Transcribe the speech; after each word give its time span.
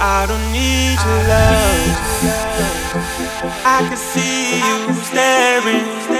I 0.00 0.26
don't 0.26 0.52
need 0.52 0.94
your 0.94 1.22
love. 1.26 1.98
I 3.64 3.82
can 3.88 3.96
see 3.96 4.62
you 4.62 4.94
staring, 5.02 6.17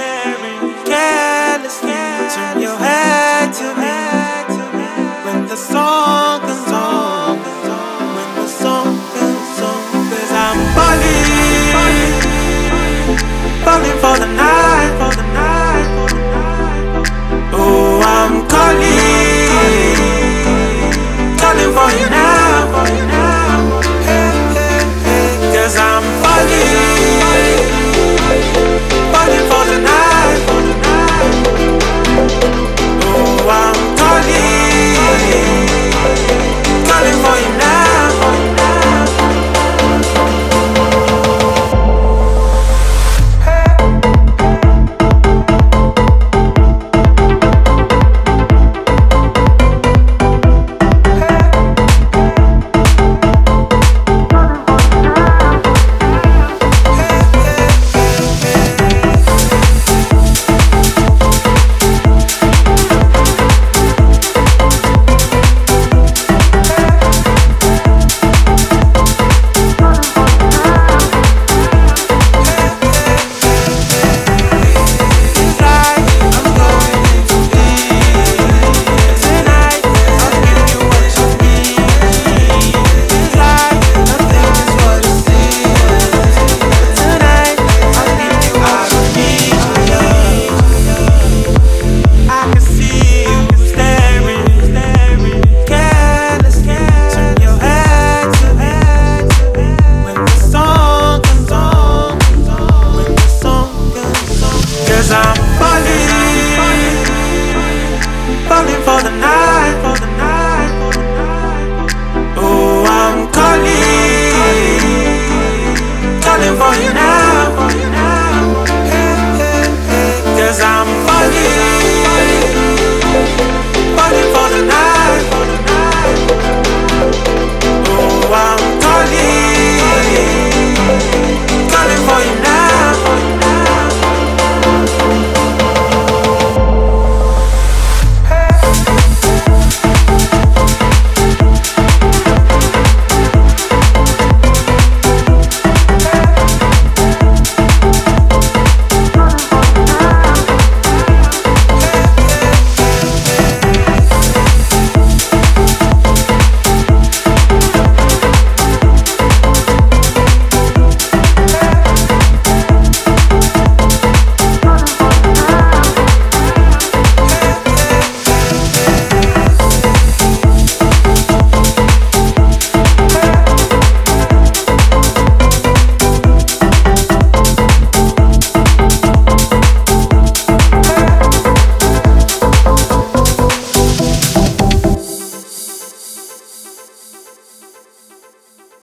falling 108.69 108.83
for 108.84 109.02
the 109.02 109.11
night. 109.20 110.17